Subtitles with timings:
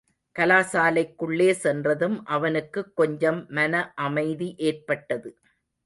[0.39, 5.37] கலாசாலைக்குள்ளே சென்றதும், அவனுக்குக் கொஞ்சம் மனஅமைதி ஏற்பட்டது.